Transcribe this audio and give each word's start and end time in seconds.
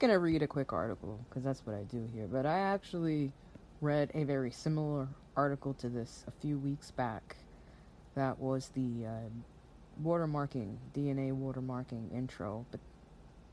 just 0.00 0.08
gonna 0.08 0.18
read 0.18 0.42
a 0.42 0.46
quick 0.46 0.72
article 0.72 1.20
because 1.28 1.44
that's 1.44 1.60
what 1.66 1.76
I 1.76 1.82
do 1.82 2.08
here. 2.14 2.26
But 2.26 2.46
I 2.46 2.58
actually 2.58 3.32
read 3.82 4.10
a 4.14 4.24
very 4.24 4.50
similar 4.50 5.06
article 5.36 5.74
to 5.74 5.90
this 5.90 6.24
a 6.26 6.30
few 6.40 6.56
weeks 6.56 6.90
back. 6.90 7.36
That 8.14 8.38
was 8.38 8.70
the 8.70 9.06
uh, 9.06 10.02
watermarking, 10.02 10.76
DNA 10.96 11.38
watermarking 11.38 12.14
intro. 12.14 12.64
But 12.70 12.80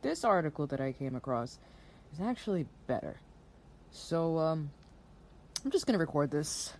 this 0.01 0.23
article 0.23 0.67
that 0.67 0.79
I 0.79 0.93
came 0.93 1.17
across 1.17 1.59
is 2.13 2.21
actually 2.21 2.65
better. 2.87 3.19
So 3.91 4.37
um, 4.37 4.71
I'm 5.65 5.71
just 5.71 5.85
gonna 5.85 5.99
record 5.99 6.31
this 6.31 6.71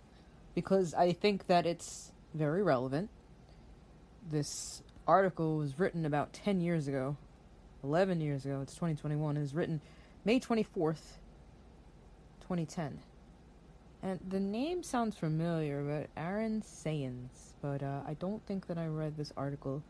because 0.54 0.94
I 0.94 1.12
think 1.12 1.46
that 1.48 1.66
it's 1.66 2.10
very 2.32 2.62
relevant. 2.62 3.10
This 4.30 4.82
article 5.06 5.58
was 5.58 5.78
written 5.78 6.06
about 6.06 6.32
10 6.32 6.62
years 6.62 6.88
ago 6.88 7.18
11 7.82 8.20
years 8.20 8.44
ago. 8.44 8.60
It's 8.62 8.74
2021. 8.74 9.36
It 9.36 9.40
was 9.40 9.54
written 9.54 9.80
May 10.24 10.40
24th, 10.40 11.18
2010. 12.40 13.00
And 14.02 14.20
the 14.28 14.40
name 14.40 14.82
sounds 14.82 15.16
familiar, 15.16 15.82
but 15.82 16.20
Aaron 16.20 16.62
Saenz. 16.62 17.54
But 17.60 17.82
uh, 17.82 18.00
I 18.06 18.14
don't 18.14 18.44
think 18.46 18.66
that 18.68 18.78
I 18.78 18.86
read 18.86 19.16
this 19.16 19.32
article 19.36 19.82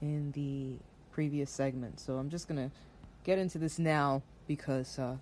in 0.00 0.32
the 0.32 0.76
previous 1.12 1.50
segment. 1.50 2.00
So 2.00 2.16
I'm 2.16 2.30
just 2.30 2.48
going 2.48 2.70
to 2.70 2.74
get 3.22 3.38
into 3.38 3.58
this 3.58 3.78
now 3.78 4.22
because, 4.48 4.98
uh, 4.98 5.16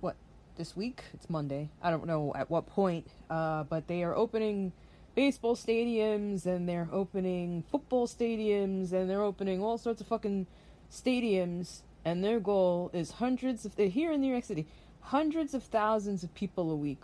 what, 0.00 0.14
this 0.56 0.76
week? 0.76 1.02
It's 1.12 1.28
Monday. 1.28 1.70
I 1.82 1.90
don't 1.90 2.06
know 2.06 2.32
at 2.36 2.48
what 2.50 2.66
point, 2.66 3.08
uh, 3.28 3.64
but 3.64 3.88
they 3.88 4.04
are 4.04 4.14
opening 4.14 4.72
baseball 5.14 5.56
stadiums 5.56 6.46
and 6.46 6.68
they're 6.68 6.88
opening 6.92 7.64
football 7.70 8.06
stadiums 8.06 8.92
and 8.92 9.08
they're 9.08 9.22
opening 9.22 9.62
all 9.62 9.78
sorts 9.78 10.00
of 10.00 10.06
fucking 10.06 10.46
stadiums. 10.90 11.80
And 12.04 12.24
their 12.24 12.40
goal 12.40 12.90
is 12.92 13.12
hundreds 13.12 13.64
of 13.64 13.74
here 13.76 14.12
in 14.12 14.20
New 14.20 14.30
York 14.30 14.44
City 14.44 14.66
hundreds 15.02 15.52
of 15.54 15.62
thousands 15.64 16.22
of 16.22 16.32
people 16.34 16.70
a 16.70 16.76
week 16.76 17.02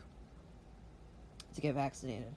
to 1.55 1.61
get 1.61 1.75
vaccinated. 1.75 2.34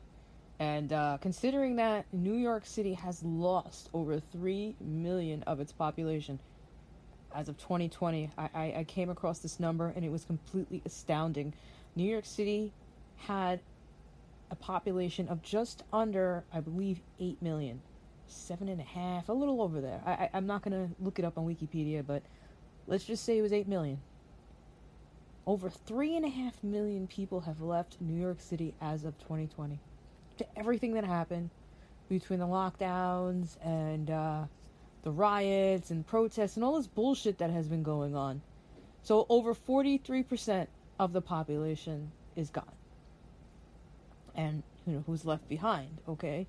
And 0.60 0.94
uh, 0.94 1.18
considering 1.22 1.78
that 1.78 2.06
New 2.12 2.36
York 2.36 2.66
City 2.66 2.94
has 2.94 3.24
lost 3.24 3.90
over 3.94 4.20
3 4.20 4.76
million 4.80 5.44
of 5.44 5.60
its 5.60 5.72
population 5.72 6.40
as 7.34 7.48
of 7.48 7.58
2020 7.58 8.30
I, 8.38 8.50
I, 8.54 8.64
I 8.80 8.84
came 8.84 9.10
across 9.10 9.40
this 9.40 9.60
number 9.60 9.94
and 9.96 10.04
it 10.04 10.12
was 10.12 10.26
completely 10.26 10.82
astounding. 10.86 11.54
New 11.96 12.10
York 12.10 12.26
City 12.26 12.74
had 13.18 13.60
a 14.52 14.56
population 14.56 15.30
of 15.30 15.42
just 15.42 15.84
under, 15.94 16.44
I 16.54 16.60
believe, 16.60 17.00
8 17.20 17.42
million. 17.42 17.82
Seven 18.28 18.70
and 18.70 18.80
a 18.80 18.84
half, 18.84 19.30
a 19.30 19.34
little 19.34 19.62
over 19.62 19.82
there. 19.82 20.02
I, 20.06 20.30
I'm 20.34 20.46
not 20.46 20.62
going 20.62 20.72
to 20.72 20.94
look 21.04 21.20
it 21.20 21.26
up 21.26 21.38
on 21.38 21.46
Wikipedia, 21.46 22.06
but 22.06 22.22
let's 22.88 23.04
just 23.04 23.26
say 23.26 23.38
it 23.38 23.42
was 23.42 23.54
8 23.54 23.68
million. 23.68 24.00
Over 25.48 25.70
3.5 25.70 26.64
million 26.64 27.08
people 27.08 27.42
have 27.42 27.62
left 27.62 27.98
New 28.00 28.20
York 28.20 28.40
City 28.40 28.74
as 28.82 29.04
of 29.06 29.18
2020. 29.20 29.80
To 30.38 30.46
everything 30.58 30.94
that 30.94 31.04
happened 31.04 31.50
between 32.08 32.40
the 32.40 32.46
lockdowns 32.46 33.58
and 33.66 34.12
uh, 34.12 34.44
the 35.04 35.12
riots 35.12 35.92
and 35.92 36.06
protests 36.06 36.56
and 36.56 36.64
all 36.64 36.78
this 36.78 36.88
bullshit 36.88 37.38
that 37.40 37.50
has 37.50 37.68
been 37.68 37.84
going 37.84 38.16
on. 38.16 38.42
So, 39.04 39.26
over 39.30 39.56
43% 39.56 40.68
of 41.00 41.12
the 41.12 41.22
population 41.22 42.12
is 42.36 42.50
gone 42.50 42.72
and 44.36 44.64
you 44.86 44.94
know 44.94 45.04
who's 45.06 45.26
left 45.26 45.48
behind 45.48 45.98
okay? 46.08 46.48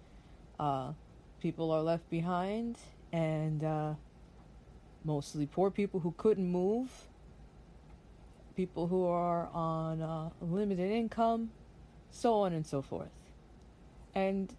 Uh, 0.58 0.92
people 1.40 1.70
are 1.70 1.82
left 1.82 2.08
behind 2.10 2.78
and 3.12 3.64
uh, 3.64 3.94
mostly 5.04 5.46
poor 5.46 5.70
people 5.70 6.00
who 6.00 6.14
couldn't 6.16 6.46
move 6.46 6.90
people 8.56 8.86
who 8.86 9.06
are 9.06 9.48
on 9.52 10.00
uh, 10.02 10.30
limited 10.40 10.90
income 10.90 11.50
so 12.10 12.34
on 12.34 12.52
and 12.52 12.66
so 12.66 12.82
forth. 12.82 13.08
And 14.14 14.54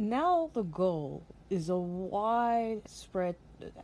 now 0.00 0.50
the 0.54 0.62
goal 0.62 1.22
is 1.50 1.68
a 1.68 1.76
widespread 1.76 3.36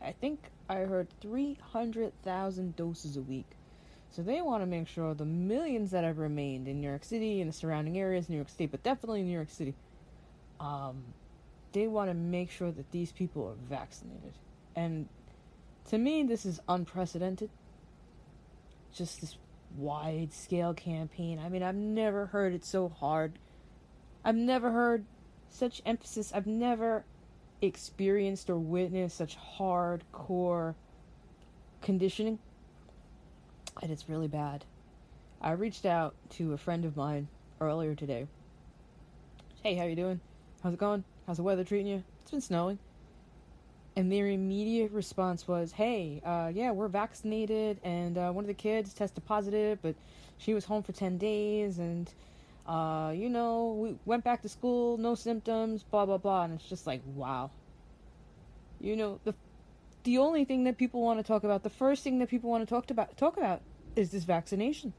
i 0.03 0.11
think 0.13 0.41
i 0.69 0.77
heard 0.77 1.07
300000 1.21 2.75
doses 2.75 3.19
a 3.19 3.21
week 3.21 3.51
so 4.11 4.23
they 4.23 4.41
want 4.41 4.63
to 4.63 4.67
make 4.67 4.89
sure 4.89 5.15
the 5.15 5.25
millions 5.25 5.91
that 5.91 6.05
have 6.05 6.19
remained 6.19 6.69
in 6.69 6.81
New 6.81 6.89
York 6.89 7.05
City 7.05 7.41
and 7.41 7.49
the 7.49 7.53
surrounding 7.53 7.99
areas, 7.99 8.29
New 8.29 8.37
York 8.37 8.49
State, 8.49 8.71
but 8.71 8.83
definitely 8.83 9.23
New 9.23 9.33
York 9.33 9.51
City, 9.51 9.75
um, 10.61 11.03
they 11.73 11.87
want 11.87 12.09
to 12.09 12.15
make 12.15 12.51
sure 12.51 12.71
that 12.71 12.91
these 12.93 13.13
people 13.13 13.47
are 13.47 13.69
vaccinated. 13.69 14.33
And 14.75 15.09
to 15.91 15.99
me, 15.99 16.23
this 16.23 16.47
is 16.47 16.61
unprecedented. 16.69 17.51
Just 18.95 19.21
this 19.21 19.37
wide 19.77 20.33
scale 20.33 20.73
campaign. 20.73 21.39
I 21.39 21.49
mean, 21.49 21.63
I've 21.63 21.75
never 21.75 22.27
heard 22.27 22.55
it 22.55 22.65
so 22.65 22.89
hard. 22.89 23.39
I've 24.25 24.37
never 24.37 24.73
heard 24.73 25.05
such 25.51 25.83
emphasis. 25.85 26.33
I've 26.35 26.47
never 26.47 27.05
experienced 27.61 28.49
or 28.49 28.57
witnessed 28.57 29.17
such 29.17 29.37
hardcore 29.59 30.75
conditioning 31.83 32.39
and 33.83 33.91
it's 33.91 34.09
really 34.09 34.29
bad. 34.29 34.65
I 35.41 35.53
reached 35.53 35.87
out 35.87 36.15
to 36.31 36.53
a 36.53 36.59
friend 36.59 36.85
of 36.85 36.97
mine 36.97 37.29
earlier 37.61 37.95
today. 37.95 38.27
Hey, 39.63 39.75
how 39.75 39.85
you 39.85 39.97
doing? 39.97 40.21
How's 40.63 40.75
it 40.75 40.79
going? 40.81 41.05
How's 41.27 41.37
the 41.37 41.43
weather 41.43 41.65
treating 41.65 41.87
you? 41.87 42.03
It's 42.23 42.31
been 42.31 42.41
snowing. 42.41 42.79
And 43.97 44.13
their 44.13 44.29
immediate 44.29 44.93
response 44.93 45.49
was, 45.49 45.73
"Hey, 45.73 46.21
uh, 46.25 46.51
yeah, 46.55 46.71
we're 46.71 46.89
vaccinated, 46.89 47.81
and 47.83 48.19
uh, 48.19 48.31
one 48.31 48.45
of 48.45 48.49
the 48.49 48.55
kids 48.55 48.93
tested 48.93 49.25
positive, 49.25 49.79
but 49.81 49.95
she 50.37 50.53
was 50.53 50.67
home 50.67 50.83
for 50.83 50.93
ten 50.93 51.17
days, 51.17 51.79
and 51.79 52.13
uh, 52.67 53.13
you 53.17 53.31
know, 53.31 53.73
we 53.81 53.97
went 54.05 54.23
back 54.23 54.43
to 54.43 54.49
school, 54.49 54.99
no 54.99 55.15
symptoms, 55.15 55.83
blah 55.83 56.05
blah 56.05 56.19
blah." 56.19 56.45
And 56.45 56.55
it's 56.55 56.69
just 56.69 56.87
like, 56.87 57.01
wow. 57.15 57.51
You 58.81 58.97
know, 58.97 59.19
the 59.25 59.35
the 60.07 60.19
only 60.19 60.45
thing 60.45 60.65
that 60.65 60.79
people 60.79 61.03
want 61.03 61.19
to 61.19 61.25
talk 61.25 61.43
about, 61.43 61.65
the 61.65 61.69
first 61.69 62.05
thing 62.05 62.21
that 62.21 62.29
people 62.29 62.49
want 62.49 62.67
to 62.67 62.73
talk 62.73 62.89
about, 62.91 63.17
talk 63.17 63.37
about, 63.37 63.61
is 63.97 64.11
this 64.13 64.23
vaccination. 64.23 64.93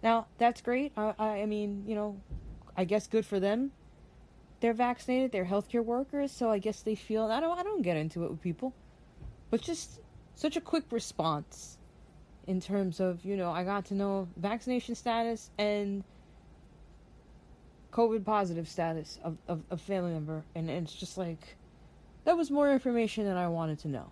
Now 0.00 0.26
that's 0.38 0.60
great. 0.60 0.92
I, 0.96 1.14
I 1.18 1.46
mean, 1.46 1.84
you 1.86 1.96
know, 1.96 2.20
I 2.76 2.84
guess 2.84 3.08
good 3.08 3.26
for 3.26 3.40
them. 3.40 3.72
They're 4.60 4.74
vaccinated. 4.74 5.32
They're 5.32 5.44
healthcare 5.44 5.84
workers, 5.84 6.30
so 6.30 6.50
I 6.50 6.58
guess 6.58 6.82
they 6.82 6.94
feel. 6.94 7.24
I 7.24 7.40
don't. 7.40 7.58
I 7.58 7.64
don't 7.64 7.82
get 7.82 7.96
into 7.96 8.24
it 8.24 8.30
with 8.30 8.40
people, 8.40 8.72
but 9.50 9.60
just 9.60 9.98
such 10.36 10.56
a 10.56 10.60
quick 10.60 10.84
response 10.90 11.78
in 12.46 12.60
terms 12.60 13.00
of 13.00 13.24
you 13.24 13.36
know 13.36 13.50
I 13.50 13.64
got 13.64 13.86
to 13.86 13.94
know 13.94 14.28
vaccination 14.36 14.94
status 14.94 15.50
and 15.58 16.04
COVID 17.92 18.24
positive 18.24 18.68
status 18.68 19.18
of, 19.24 19.36
of 19.48 19.62
a 19.70 19.76
family 19.76 20.12
member, 20.12 20.44
and, 20.54 20.70
and 20.70 20.86
it's 20.86 20.94
just 20.94 21.18
like 21.18 21.56
that 22.24 22.36
was 22.36 22.50
more 22.50 22.72
information 22.72 23.24
than 23.24 23.36
I 23.36 23.48
wanted 23.48 23.78
to 23.80 23.88
know. 23.88 24.10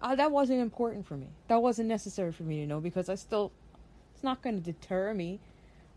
Uh, 0.00 0.14
that 0.16 0.30
wasn't 0.32 0.60
important 0.60 1.06
for 1.06 1.16
me. 1.16 1.28
That 1.48 1.62
wasn't 1.62 1.88
necessary 1.88 2.32
for 2.32 2.42
me 2.42 2.60
to 2.60 2.66
know 2.66 2.80
because 2.80 3.08
I 3.08 3.14
still, 3.14 3.52
it's 4.14 4.24
not 4.24 4.42
going 4.42 4.60
to 4.60 4.72
deter 4.72 5.14
me. 5.14 5.38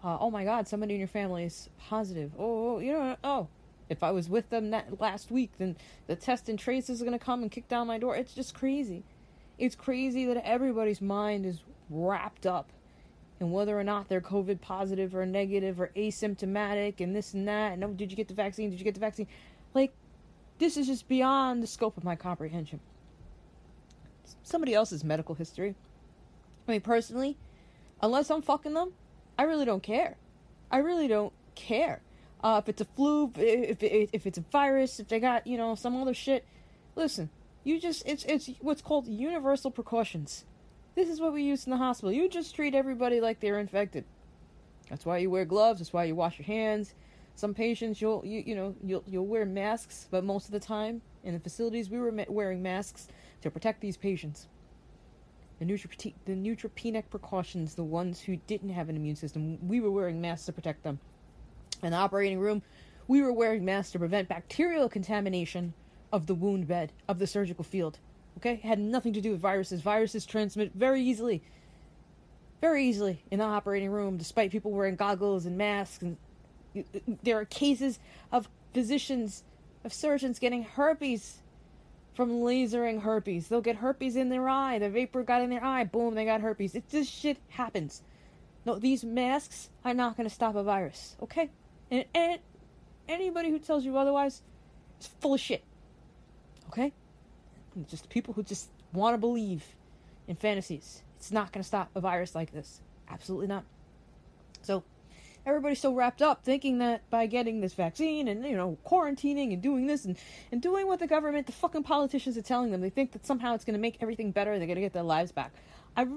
Uh, 0.04 0.18
oh 0.20 0.30
my 0.30 0.46
God, 0.46 0.68
somebody 0.68 0.94
in 0.94 1.00
your 1.00 1.08
family 1.08 1.46
is 1.46 1.70
positive. 1.80 2.32
Oh, 2.38 2.76
oh, 2.76 2.80
you 2.80 2.94
know, 2.94 3.16
oh, 3.24 3.48
if 3.90 4.04
I 4.04 4.12
was 4.12 4.30
with 4.30 4.50
them 4.50 4.70
that 4.72 5.02
last 5.02 5.32
week, 5.32 5.52
then 5.58 5.76
the 6.08 6.16
test 6.16 6.50
and 6.50 6.58
trace 6.58 6.90
is 6.90 7.02
going 7.02 7.14
to 7.14 7.20
come 7.20 7.42
and 7.42 7.52
kick 7.52 7.68
down 7.68 7.88
my 7.88 7.98
door. 7.98 8.16
It's 8.16 8.34
just 8.34 8.54
crazy. 8.54 9.04
It's 9.58 9.76
crazy 9.76 10.26
that 10.26 10.46
everybody's 10.46 11.02
mind 11.02 11.46
is 11.46 11.62
wrapped 11.90 12.46
up 12.46 12.70
in 13.40 13.52
whether 13.52 13.78
or 13.78 13.84
not 13.84 14.08
they're 14.08 14.22
COVID 14.22 14.62
positive 14.62 15.16
or 15.16 15.26
negative 15.26 15.80
or 15.80 15.92
asymptomatic 15.96 17.00
and 17.00 17.16
this 17.16 17.34
and 17.34 17.48
that. 17.48 17.74
And 17.74 17.84
oh, 17.84 17.90
did 17.90 18.12
you 18.12 18.18
get 18.18 18.28
the 18.28 18.34
vaccine? 18.34 18.70
Did 18.70 18.80
you 18.80 18.86
get 18.86 18.94
the 18.94 19.00
vaccine? 19.00 19.28
Like, 19.74 19.94
this 20.60 20.78
is 20.78 20.88
just 20.88 21.08
beyond 21.08 21.62
the 21.62 21.68
scope 21.68 21.98
of 21.98 22.04
my 22.04 22.16
comprehension. 22.16 22.80
Somebody 24.44 24.74
else's 24.74 25.04
medical 25.04 25.36
history. 25.36 25.76
I 26.68 26.72
mean, 26.72 26.82
personally, 26.82 27.38
unless 28.02 28.30
I'm 28.30 28.42
fucking 28.42 28.74
them, 28.74 28.94
I 29.38 29.44
really 29.44 29.66
don't 29.66 29.84
care. 29.84 30.18
I 30.72 30.78
really 30.78 31.08
don't 31.08 31.34
care. 31.56 32.02
Uh, 32.44 32.62
if 32.64 32.70
it's 32.70 32.82
a 32.82 32.86
flu, 32.86 33.32
if, 33.38 33.82
if, 33.82 34.10
if 34.14 34.28
it's 34.28 34.38
a 34.38 34.46
virus, 34.52 35.00
if 35.00 35.08
they 35.08 35.20
got, 35.20 35.48
you 35.48 35.58
know, 35.58 35.76
some 35.76 35.96
other 35.98 36.14
shit. 36.14 36.46
Listen, 36.96 37.30
you 37.64 37.80
just, 37.80 38.04
it's, 38.06 38.24
it's 38.26 38.50
what's 38.62 38.82
called 38.82 39.08
universal 39.08 39.72
precautions. 39.72 40.46
This 40.96 41.10
is 41.10 41.20
what 41.20 41.34
we 41.34 41.44
use 41.44 41.66
in 41.66 41.72
the 41.72 41.78
hospital. 41.78 42.12
You 42.12 42.30
just 42.30 42.56
treat 42.56 42.76
everybody 42.76 43.20
like 43.20 43.40
they're 43.40 43.60
infected. 43.60 44.06
That's 44.90 45.06
why 45.06 45.18
you 45.18 45.30
wear 45.30 45.46
gloves. 45.46 45.80
That's 45.80 45.92
why 45.92 46.06
you 46.06 46.16
wash 46.16 46.38
your 46.38 46.46
hands. 46.46 46.94
Some 47.36 47.54
patients 47.54 48.02
you'll 48.02 48.26
you 48.26 48.44
you 48.46 48.56
know 48.56 48.76
you'll 48.84 49.04
you'll 49.08 49.28
wear 49.28 49.46
masks, 49.46 50.08
but 50.10 50.24
most 50.24 50.46
of 50.46 50.52
the 50.52 50.60
time 50.60 51.02
in 51.24 51.34
the 51.34 51.40
facilities 51.40 51.90
we 51.90 52.00
were 52.00 52.12
wearing 52.30 52.64
masks 52.64 53.08
to 53.42 53.52
protect 53.52 53.82
these 53.82 53.98
patients. 53.98 54.48
The, 55.60 55.66
neutropenic, 55.66 56.14
the 56.26 56.34
neutropenic 56.34 57.04
precautions, 57.10 57.76
the 57.76 57.84
ones 57.84 58.20
who 58.20 58.36
didn't 58.48 58.72
have 58.72 58.90
an 58.90 58.98
immune 58.98 59.16
system, 59.16 59.58
we 59.66 59.80
were 59.80 59.92
wearing 59.92 60.20
masks 60.20 60.48
to 60.48 60.54
protect 60.54 60.84
them. 60.84 61.00
In 61.82 61.92
the 61.92 61.98
operating 61.98 62.40
room, 62.40 62.62
we 63.08 63.22
were 63.22 63.32
wearing 63.32 63.64
masks 63.64 63.94
to 63.94 64.00
prevent 64.00 64.28
bacterial 64.28 64.90
contamination 64.90 65.74
of 66.12 66.28
the 66.28 66.36
wound 66.36 66.68
bed, 66.68 66.92
of 67.08 67.20
the 67.20 67.28
surgical 67.28 67.64
field. 67.64 68.00
Okay? 68.38 68.56
It 68.56 68.62
had 68.62 68.80
nothing 68.80 69.14
to 69.14 69.22
do 69.22 69.32
with 69.32 69.40
viruses. 69.40 69.82
Viruses 69.82 70.26
transmit 70.26 70.72
very 70.74 71.02
easily. 71.02 71.42
Very 72.60 72.86
easily 72.86 73.24
in 73.32 73.40
the 73.40 73.46
operating 73.46 73.92
room, 73.92 74.18
despite 74.18 74.52
people 74.52 74.72
wearing 74.72 74.96
goggles 74.96 75.46
and 75.46 75.58
masks. 75.58 76.04
And 76.04 76.18
there 77.24 77.40
are 77.40 77.46
cases 77.46 78.00
of 78.32 78.50
physicians, 78.74 79.44
of 79.84 79.94
surgeons 79.94 80.40
getting 80.40 80.64
herpes 80.64 81.38
from 82.14 82.32
lasering 82.32 83.02
herpes. 83.02 83.48
They'll 83.48 83.62
get 83.62 83.78
herpes 83.78 84.16
in 84.16 84.30
their 84.30 84.48
eye. 84.48 84.80
The 84.80 84.90
vapor 84.90 85.24
got 85.24 85.42
in 85.42 85.50
their 85.50 85.64
eye. 85.64 85.84
Boom, 85.84 86.16
they 86.16 86.26
got 86.26 86.42
herpes. 86.42 86.76
It, 86.76 86.90
this 86.90 87.10
shit 87.10 87.38
happens. 87.50 88.02
No, 88.66 88.80
these 88.80 89.04
masks 89.04 89.70
are 89.84 89.94
not 89.94 90.18
going 90.18 90.28
to 90.28 90.34
stop 90.34 90.56
a 90.56 90.64
virus. 90.64 91.16
Okay? 91.22 91.52
And, 91.92 92.06
and 92.16 92.40
anybody 93.08 93.52
who 93.52 93.60
tells 93.60 93.86
you 93.86 93.98
otherwise 93.98 94.42
is 95.00 95.08
full 95.20 95.36
of 95.36 95.40
shit. 95.40 95.64
Okay? 96.70 96.94
And 97.76 97.88
just 97.88 98.10
people 98.10 98.34
who 98.34 98.44
just 98.44 98.70
want 98.94 99.14
to 99.14 99.18
believe 99.18 99.64
in 100.28 100.36
fantasies. 100.36 101.04
It's 101.18 101.32
not 101.32 101.52
going 101.52 101.62
to 101.62 101.68
stop 101.68 101.90
a 101.96 102.00
virus 102.00 102.34
like 102.34 102.52
this. 102.52 102.82
Absolutely 103.10 103.48
not. 103.48 103.66
So, 104.62 104.84
everybody's 105.46 105.80
so 105.80 105.94
wrapped 105.94 106.22
up 106.22 106.44
thinking 106.44 106.80
that 106.80 107.08
by 107.10 107.26
getting 107.28 107.62
this 107.62 107.74
vaccine 107.74 108.28
and 108.28 108.46
you 108.46 108.56
know 108.56 108.78
quarantining 108.86 109.54
and 109.54 109.62
doing 109.62 109.88
this 109.88 110.06
and, 110.06 110.18
and 110.52 110.62
doing 110.62 110.88
what 110.88 111.00
the 111.00 111.08
government 111.08 111.46
the 111.46 111.54
fucking 111.54 111.84
politicians 111.84 112.38
are 112.38 112.42
telling 112.42 112.72
them 112.72 112.82
they 112.82 112.90
think 112.90 113.12
that 113.12 113.26
somehow 113.26 113.54
it's 113.54 113.66
going 113.66 113.76
to 113.76 113.80
make 113.80 113.98
everything 114.02 114.32
better 114.32 114.58
they're 114.58 114.68
going 114.68 114.76
to 114.76 114.82
get 114.82 114.94
their 114.94 115.04
lives 115.04 115.32
back. 115.32 115.54
I 115.96 116.08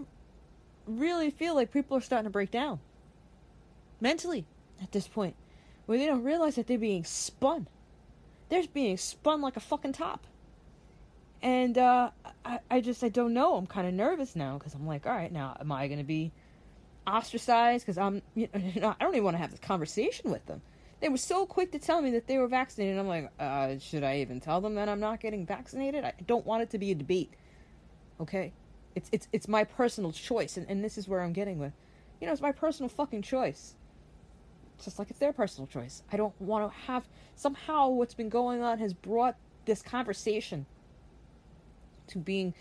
really 0.86 1.30
feel 1.30 1.54
like 1.54 1.72
people 1.72 1.96
are 1.96 2.00
starting 2.00 2.25
to 2.25 2.30
break 2.30 2.50
down. 2.50 2.80
Mentally 4.00 4.46
at 4.82 4.92
this 4.92 5.08
point 5.08 5.34
where 5.86 5.98
they 5.98 6.06
don't 6.06 6.22
realize 6.22 6.56
that 6.56 6.66
they're 6.66 6.78
being 6.78 7.04
spun. 7.04 7.66
They're 8.48 8.64
being 8.72 8.96
spun 8.96 9.40
like 9.40 9.56
a 9.56 9.60
fucking 9.60 9.92
top. 9.92 10.26
And 11.42 11.78
uh, 11.78 12.10
I, 12.44 12.60
I 12.70 12.81
just 12.81 13.04
i 13.04 13.08
don't 13.08 13.32
know. 13.32 13.56
I'm 13.56 13.66
kind 13.66 13.86
of 13.86 13.94
nervous 13.94 14.34
now 14.34 14.58
because 14.58 14.74
i'm 14.74 14.86
like 14.86 15.06
all 15.06 15.12
right 15.12 15.32
now 15.32 15.56
am 15.60 15.70
i 15.70 15.86
going 15.86 15.98
to 15.98 16.04
be 16.04 16.32
ostracized 17.08 17.84
because 17.84 17.99
I'm, 17.99 18.22
you 18.34 18.49
know, 18.76 18.94
I 18.99 19.05
don't 19.05 19.14
even 19.14 19.25
want 19.25 19.34
to 19.34 19.40
have 19.40 19.50
this 19.50 19.60
conversation 19.60 20.31
with 20.31 20.44
them. 20.46 20.60
They 21.00 21.08
were 21.08 21.16
so 21.16 21.46
quick 21.46 21.72
to 21.72 21.78
tell 21.78 22.02
me 22.02 22.10
that 22.12 22.26
they 22.26 22.38
were 22.38 22.49
vaccinated. 22.49 22.99
I'm 22.99 23.06
like, 23.06 23.31
uh, 23.38 23.78
should 23.78 24.02
I 24.02 24.19
even 24.19 24.40
tell 24.40 24.60
them 24.60 24.75
that 24.75 24.88
I'm 24.88 25.00
not 25.00 25.20
getting 25.20 25.46
vaccinated? 25.46 26.05
I 26.05 26.12
don't 26.26 26.44
want 26.44 26.62
it 26.62 26.70
to 26.70 26.78
be 26.78 26.90
a 26.90 26.94
debate. 26.94 27.32
Okay, 28.20 28.52
it's 28.96 29.08
it's 29.12 29.28
it's 29.32 29.46
my 29.46 29.62
personal 29.62 30.10
choice, 30.10 30.56
and, 30.56 30.69
and 30.69 30.82
this 30.82 30.99
is 30.99 31.06
where 31.06 31.20
I'm 31.20 31.32
getting 31.32 31.58
with. 31.58 31.72
You 32.20 32.26
know, 32.26 32.32
it's 32.32 32.43
my 32.43 32.50
personal 32.50 32.88
fucking 32.88 33.22
choice. 33.22 33.76
Just 34.82 34.99
like 34.99 35.10
it's 35.10 35.20
their 35.20 35.32
personal 35.32 35.69
choice. 35.69 36.02
I 36.12 36.16
don't 36.16 36.38
want 36.40 36.72
to 36.72 36.78
have 36.81 37.06
somehow 37.37 37.88
what's 37.90 38.14
been 38.14 38.28
going 38.28 38.62
on 38.62 38.78
has 38.81 38.93
brought 38.93 39.37
this 39.66 39.82
conversation 39.82 40.66
to 42.08 42.19
being 42.19 42.55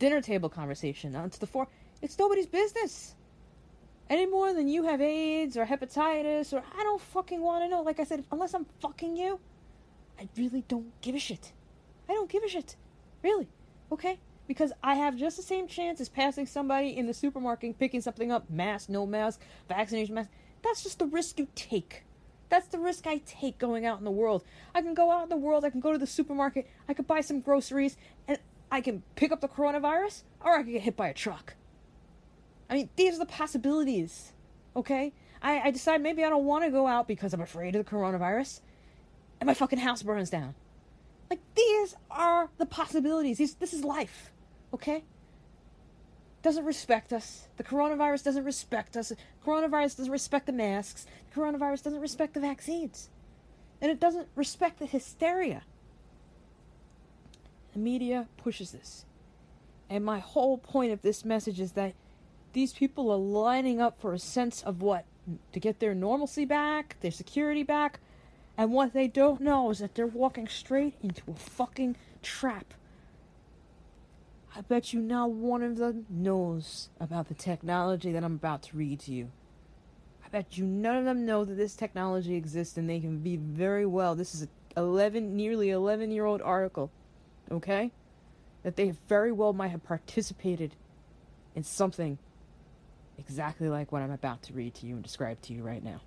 dinner 0.00 0.20
table 0.20 0.48
conversation 0.48 1.14
onto 1.14 1.38
the 1.38 1.46
fore. 1.46 1.68
It's 2.02 2.18
nobody's 2.18 2.46
business 2.46 3.14
any 4.10 4.26
more 4.26 4.52
than 4.52 4.68
you 4.68 4.84
have 4.84 5.00
AIDS 5.00 5.56
or 5.56 5.66
hepatitis 5.66 6.52
or 6.52 6.62
I 6.78 6.82
don't 6.82 7.00
fucking 7.00 7.40
want 7.40 7.64
to 7.64 7.68
know. 7.68 7.82
Like 7.82 8.00
I 8.00 8.04
said, 8.04 8.24
unless 8.30 8.54
I'm 8.54 8.66
fucking 8.80 9.16
you, 9.16 9.40
I 10.18 10.28
really 10.36 10.64
don't 10.68 11.00
give 11.00 11.14
a 11.14 11.18
shit. 11.18 11.52
I 12.08 12.12
don't 12.12 12.30
give 12.30 12.42
a 12.42 12.48
shit. 12.48 12.76
Really. 13.22 13.48
Okay? 13.90 14.18
Because 14.46 14.72
I 14.82 14.94
have 14.94 15.16
just 15.16 15.36
the 15.36 15.42
same 15.42 15.66
chance 15.66 16.00
as 16.00 16.08
passing 16.08 16.46
somebody 16.46 16.96
in 16.96 17.06
the 17.06 17.14
supermarket 17.14 17.78
picking 17.78 18.02
something 18.02 18.30
up, 18.30 18.50
mask, 18.50 18.88
no 18.88 19.06
mask, 19.06 19.40
vaccination 19.68 20.14
mask. 20.14 20.30
That's 20.62 20.82
just 20.82 20.98
the 20.98 21.06
risk 21.06 21.38
you 21.38 21.48
take. 21.54 22.04
That's 22.50 22.68
the 22.68 22.78
risk 22.78 23.06
I 23.06 23.18
take 23.24 23.58
going 23.58 23.86
out 23.86 23.98
in 23.98 24.04
the 24.04 24.10
world. 24.10 24.44
I 24.74 24.82
can 24.82 24.94
go 24.94 25.10
out 25.10 25.24
in 25.24 25.28
the 25.30 25.36
world, 25.36 25.64
I 25.64 25.70
can 25.70 25.80
go 25.80 25.92
to 25.92 25.98
the 25.98 26.06
supermarket, 26.06 26.68
I 26.88 26.94
could 26.94 27.06
buy 27.06 27.22
some 27.22 27.40
groceries, 27.40 27.96
and 28.28 28.38
I 28.70 28.80
can 28.80 29.02
pick 29.16 29.32
up 29.32 29.40
the 29.40 29.48
coronavirus, 29.48 30.22
or 30.40 30.54
I 30.54 30.62
could 30.62 30.72
get 30.72 30.82
hit 30.82 30.96
by 30.96 31.08
a 31.08 31.14
truck. 31.14 31.54
I 32.68 32.74
mean, 32.74 32.88
these 32.96 33.16
are 33.16 33.18
the 33.18 33.26
possibilities. 33.26 34.32
Okay? 34.76 35.12
I, 35.42 35.60
I 35.60 35.70
decide 35.70 36.00
maybe 36.00 36.24
I 36.24 36.30
don't 36.30 36.44
want 36.44 36.64
to 36.64 36.70
go 36.70 36.86
out 36.86 37.06
because 37.06 37.34
I'm 37.34 37.40
afraid 37.40 37.76
of 37.76 37.84
the 37.84 37.90
coronavirus. 37.90 38.60
And 39.40 39.46
my 39.46 39.54
fucking 39.54 39.78
house 39.78 40.02
burns 40.02 40.30
down. 40.30 40.54
Like, 41.30 41.40
these 41.54 41.94
are 42.10 42.48
the 42.58 42.66
possibilities. 42.66 43.38
These, 43.38 43.54
this 43.56 43.72
is 43.74 43.84
life. 43.84 44.30
Okay? 44.72 45.04
Doesn't 46.42 46.64
respect 46.64 47.12
us. 47.12 47.48
The 47.56 47.64
coronavirus 47.64 48.24
doesn't 48.24 48.44
respect 48.44 48.96
us. 48.96 49.08
The 49.08 49.16
coronavirus 49.44 49.96
doesn't 49.96 50.12
respect 50.12 50.46
the 50.46 50.52
masks. 50.52 51.06
The 51.30 51.40
coronavirus 51.40 51.84
doesn't 51.84 52.00
respect 52.00 52.34
the 52.34 52.40
vaccines. 52.40 53.10
And 53.80 53.90
it 53.90 54.00
doesn't 54.00 54.28
respect 54.34 54.78
the 54.78 54.86
hysteria. 54.86 55.62
The 57.72 57.78
media 57.78 58.28
pushes 58.36 58.72
this. 58.72 59.04
And 59.90 60.04
my 60.04 60.20
whole 60.20 60.58
point 60.58 60.92
of 60.92 61.02
this 61.02 61.24
message 61.24 61.60
is 61.60 61.72
that 61.72 61.94
these 62.54 62.72
people 62.72 63.10
are 63.10 63.18
lining 63.18 63.80
up 63.80 64.00
for 64.00 64.14
a 64.14 64.18
sense 64.18 64.62
of 64.62 64.80
what? 64.80 65.04
To 65.52 65.60
get 65.60 65.80
their 65.80 65.94
normalcy 65.94 66.44
back, 66.44 66.96
their 67.00 67.10
security 67.10 67.62
back. 67.62 68.00
And 68.56 68.72
what 68.72 68.92
they 68.92 69.08
don't 69.08 69.40
know 69.40 69.70
is 69.70 69.80
that 69.80 69.94
they're 69.94 70.06
walking 70.06 70.48
straight 70.48 70.94
into 71.02 71.22
a 71.28 71.34
fucking 71.34 71.96
trap. 72.22 72.72
I 74.56 74.60
bet 74.60 74.92
you 74.92 75.00
not 75.00 75.32
one 75.32 75.62
of 75.62 75.76
them 75.76 76.06
knows 76.08 76.88
about 77.00 77.26
the 77.28 77.34
technology 77.34 78.12
that 78.12 78.22
I'm 78.22 78.36
about 78.36 78.62
to 78.64 78.76
read 78.76 79.00
to 79.00 79.12
you. 79.12 79.30
I 80.24 80.28
bet 80.28 80.56
you 80.56 80.64
none 80.64 80.96
of 80.96 81.04
them 81.04 81.26
know 81.26 81.44
that 81.44 81.56
this 81.56 81.74
technology 81.74 82.36
exists 82.36 82.76
and 82.76 82.88
they 82.88 83.00
can 83.00 83.18
be 83.18 83.36
very 83.36 83.84
well. 83.84 84.14
This 84.14 84.32
is 84.34 84.44
a 84.44 84.48
11, 84.76 85.36
nearly 85.36 85.70
11 85.70 86.12
year 86.12 86.24
old 86.24 86.42
article, 86.42 86.90
okay? 87.50 87.90
That 88.62 88.76
they 88.76 88.92
very 89.08 89.32
well 89.32 89.52
might 89.52 89.68
have 89.68 89.84
participated 89.84 90.76
in 91.54 91.64
something 91.64 92.18
exactly 93.18 93.68
like 93.68 93.92
what 93.92 94.02
I'm 94.02 94.10
about 94.10 94.42
to 94.44 94.52
read 94.52 94.74
to 94.76 94.86
you 94.86 94.94
and 94.94 95.02
describe 95.02 95.40
to 95.42 95.52
you 95.52 95.62
right 95.62 95.82
now. 95.82 96.00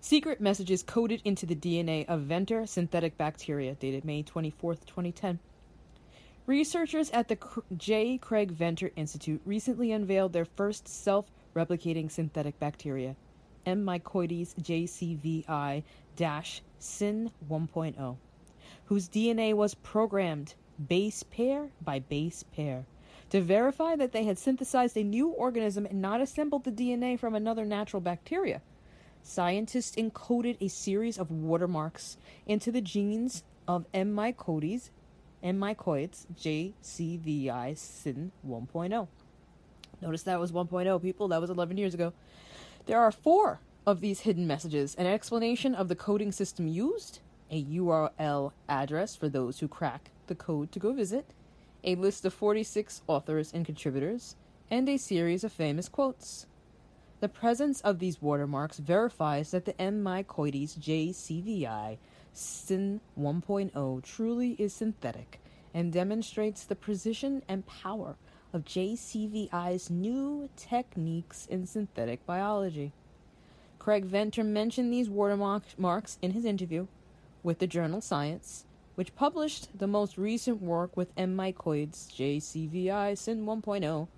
Secret 0.00 0.40
messages 0.40 0.82
coded 0.82 1.20
into 1.24 1.44
the 1.44 1.54
DNA 1.54 2.06
of 2.08 2.22
Venter 2.22 2.66
synthetic 2.66 3.18
bacteria, 3.18 3.74
dated 3.74 4.04
May 4.04 4.22
24, 4.22 4.76
2010. 4.76 5.38
Researchers 6.46 7.10
at 7.10 7.28
the 7.28 7.38
J. 7.76 8.16
Craig 8.16 8.50
Venter 8.50 8.90
Institute 8.96 9.42
recently 9.44 9.92
unveiled 9.92 10.32
their 10.32 10.46
first 10.46 10.88
self 10.88 11.30
replicating 11.54 12.10
synthetic 12.10 12.58
bacteria, 12.58 13.14
M. 13.66 13.84
mycoides 13.84 14.54
JCVI 14.54 15.82
SYN 16.78 17.30
1.0, 17.48 18.16
whose 18.86 19.08
DNA 19.08 19.54
was 19.54 19.74
programmed 19.74 20.54
base 20.88 21.22
pair 21.24 21.68
by 21.82 21.98
base 21.98 22.42
pair 22.42 22.86
to 23.30 23.40
verify 23.40 23.96
that 23.96 24.12
they 24.12 24.24
had 24.24 24.38
synthesized 24.38 24.96
a 24.96 25.04
new 25.04 25.28
organism 25.28 25.86
and 25.86 26.02
not 26.02 26.20
assembled 26.20 26.64
the 26.64 26.72
DNA 26.72 27.18
from 27.18 27.34
another 27.34 27.64
natural 27.64 28.00
bacteria. 28.00 28.60
Scientists 29.22 29.96
encoded 29.96 30.56
a 30.60 30.68
series 30.68 31.18
of 31.18 31.30
watermarks 31.30 32.16
into 32.46 32.72
the 32.72 32.80
genes 32.80 33.44
of 33.68 33.86
M. 33.94 34.14
mycoides, 34.14 34.90
M. 35.42 35.58
mycoides, 35.58 36.26
JCVI 36.34 37.76
SYN 37.76 38.32
1.0. 38.46 39.08
Notice 40.02 40.22
that 40.22 40.40
was 40.40 40.52
1.0, 40.52 41.02
people. 41.02 41.28
That 41.28 41.40
was 41.40 41.50
11 41.50 41.76
years 41.76 41.94
ago. 41.94 42.12
There 42.86 42.98
are 42.98 43.12
four 43.12 43.60
of 43.86 44.00
these 44.00 44.20
hidden 44.20 44.46
messages 44.46 44.94
an 44.96 45.06
explanation 45.06 45.74
of 45.74 45.88
the 45.88 45.94
coding 45.94 46.32
system 46.32 46.66
used, 46.66 47.20
a 47.50 47.62
URL 47.64 48.52
address 48.68 49.14
for 49.16 49.28
those 49.28 49.60
who 49.60 49.68
crack 49.68 50.10
the 50.26 50.34
code 50.34 50.72
to 50.72 50.78
go 50.78 50.92
visit, 50.92 51.26
a 51.84 51.94
list 51.94 52.24
of 52.24 52.34
46 52.34 53.02
authors 53.06 53.52
and 53.52 53.64
contributors, 53.64 54.36
and 54.70 54.88
a 54.88 54.96
series 54.96 55.44
of 55.44 55.52
famous 55.52 55.88
quotes. 55.88 56.46
The 57.20 57.28
presence 57.28 57.80
of 57.82 57.98
these 57.98 58.22
watermarks 58.22 58.78
verifies 58.78 59.50
that 59.50 59.66
the 59.66 59.80
M. 59.80 60.02
mycoides 60.02 60.78
JCVI 60.78 61.98
SYN 62.32 63.00
1.0 63.18 64.02
truly 64.02 64.52
is 64.58 64.72
synthetic 64.72 65.40
and 65.74 65.92
demonstrates 65.92 66.64
the 66.64 66.76
precision 66.76 67.42
and 67.48 67.66
power 67.66 68.16
of 68.52 68.64
JCVI's 68.64 69.90
new 69.90 70.48
techniques 70.56 71.46
in 71.46 71.66
synthetic 71.66 72.24
biology. 72.26 72.92
Craig 73.78 74.04
Venter 74.04 74.44
mentioned 74.44 74.92
these 74.92 75.08
watermarks 75.08 76.18
in 76.22 76.32
his 76.32 76.44
interview 76.44 76.86
with 77.42 77.58
the 77.58 77.66
journal 77.66 78.00
Science 78.00 78.64
which 79.00 79.14
published 79.14 79.78
the 79.78 79.86
most 79.86 80.18
recent 80.18 80.60
work 80.60 80.94
with 80.94 81.10
M. 81.16 81.34
mycoides, 81.34 82.12
JCVI 82.14 83.16
SYN 83.16 83.46
1.0. 83.46 84.08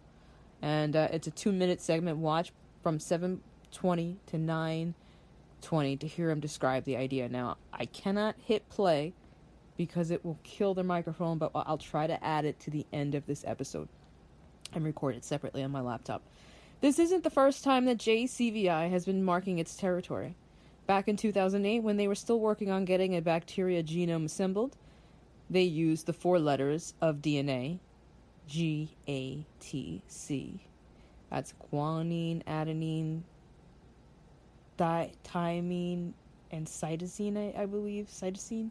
And 0.60 0.96
uh, 0.96 1.06
it's 1.12 1.28
a 1.28 1.30
two 1.30 1.52
minute 1.52 1.80
segment 1.80 2.18
watch 2.18 2.50
from 2.82 2.98
720 2.98 4.16
to 4.26 4.38
920 4.38 5.96
to 5.98 6.06
hear 6.08 6.30
him 6.30 6.40
describe 6.40 6.82
the 6.82 6.96
idea. 6.96 7.28
Now, 7.28 7.58
I 7.72 7.86
cannot 7.86 8.34
hit 8.44 8.68
play 8.70 9.12
because 9.76 10.10
it 10.10 10.24
will 10.24 10.40
kill 10.42 10.74
the 10.74 10.82
microphone, 10.82 11.38
but 11.38 11.52
I'll 11.54 11.78
try 11.78 12.08
to 12.08 12.24
add 12.24 12.44
it 12.44 12.58
to 12.62 12.70
the 12.72 12.84
end 12.92 13.14
of 13.14 13.24
this 13.26 13.44
episode 13.46 13.86
and 14.72 14.84
record 14.84 15.14
it 15.14 15.24
separately 15.24 15.62
on 15.62 15.70
my 15.70 15.80
laptop. 15.80 16.22
This 16.80 16.98
isn't 16.98 17.22
the 17.22 17.30
first 17.30 17.62
time 17.62 17.84
that 17.84 17.98
JCVI 17.98 18.90
has 18.90 19.04
been 19.04 19.22
marking 19.22 19.60
its 19.60 19.76
territory. 19.76 20.34
Back 20.86 21.08
in 21.08 21.16
2008, 21.16 21.80
when 21.80 21.96
they 21.96 22.08
were 22.08 22.14
still 22.14 22.40
working 22.40 22.70
on 22.70 22.84
getting 22.84 23.16
a 23.16 23.22
bacteria 23.22 23.82
genome 23.82 24.24
assembled, 24.24 24.76
they 25.48 25.62
used 25.62 26.06
the 26.06 26.12
four 26.12 26.38
letters 26.38 26.94
of 27.00 27.16
DNA 27.16 27.78
G 28.48 28.96
A 29.08 29.46
T 29.60 30.02
C. 30.08 30.60
That's 31.30 31.54
guanine, 31.72 32.42
adenine, 32.44 33.22
di- 34.76 35.12
thymine, 35.24 36.12
and 36.50 36.66
cytosine, 36.66 37.56
I, 37.56 37.62
I 37.62 37.66
believe. 37.66 38.08
Cytosine. 38.08 38.70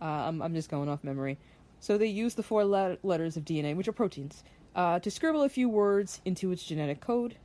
Uh, 0.00 0.04
I'm, 0.04 0.42
I'm 0.42 0.54
just 0.54 0.70
going 0.70 0.88
off 0.88 1.04
memory. 1.04 1.38
So 1.80 1.98
they 1.98 2.06
used 2.06 2.36
the 2.36 2.42
four 2.42 2.64
le- 2.64 2.98
letters 3.02 3.36
of 3.36 3.44
DNA, 3.44 3.76
which 3.76 3.86
are 3.86 3.92
proteins, 3.92 4.42
uh, 4.74 4.98
to 5.00 5.10
scribble 5.10 5.42
a 5.42 5.48
few 5.48 5.68
words 5.68 6.20
into 6.24 6.50
its 6.50 6.64
genetic 6.64 7.00
code. 7.00 7.36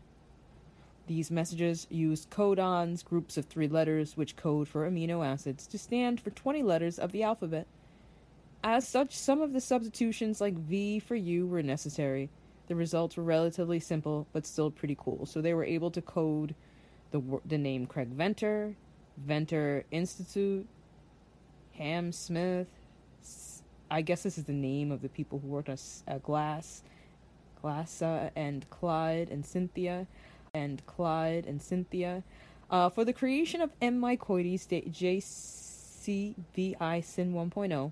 These 1.09 1.31
messages 1.31 1.87
use 1.89 2.27
codons, 2.27 3.03
groups 3.03 3.35
of 3.35 3.45
three 3.45 3.67
letters, 3.67 4.15
which 4.15 4.35
code 4.35 4.67
for 4.67 4.87
amino 4.87 5.25
acids, 5.25 5.65
to 5.65 5.79
stand 5.79 6.21
for 6.21 6.29
20 6.29 6.61
letters 6.61 6.99
of 6.99 7.11
the 7.11 7.23
alphabet. 7.23 7.65
As 8.63 8.87
such, 8.87 9.17
some 9.17 9.41
of 9.41 9.51
the 9.51 9.59
substitutions, 9.59 10.39
like 10.39 10.53
V 10.53 10.99
for 10.99 11.15
U, 11.15 11.47
were 11.47 11.63
necessary. 11.63 12.29
The 12.67 12.75
results 12.75 13.17
were 13.17 13.23
relatively 13.23 13.79
simple, 13.79 14.27
but 14.33 14.45
still 14.45 14.69
pretty 14.69 14.95
cool. 14.99 15.25
So 15.25 15.41
they 15.41 15.55
were 15.55 15.63
able 15.63 15.89
to 15.89 16.01
code 16.03 16.53
the, 17.09 17.23
the 17.43 17.57
name 17.57 17.87
Craig 17.87 18.09
Venter, 18.09 18.75
Venter 19.17 19.85
Institute, 19.89 20.67
Ham 21.71 22.11
Smith. 22.11 22.67
I 23.89 24.03
guess 24.03 24.21
this 24.21 24.37
is 24.37 24.43
the 24.43 24.53
name 24.53 24.91
of 24.91 25.01
the 25.01 25.09
people 25.09 25.39
who 25.39 25.47
worked 25.47 25.69
on 25.69 25.77
uh, 26.07 26.19
Glass, 26.19 26.83
Glassa, 27.63 28.29
and 28.35 28.69
Clyde 28.69 29.29
and 29.31 29.43
Cynthia, 29.43 30.05
and 30.53 30.85
Clyde 30.85 31.45
and 31.45 31.61
Cynthia, 31.61 32.23
uh, 32.69 32.89
for 32.89 33.03
the 33.03 33.13
creation 33.13 33.61
of 33.61 33.71
M. 33.81 33.99
mycoides 33.99 34.67
JCVI 36.05 37.03
SYN 37.03 37.33
1.0. 37.33 37.91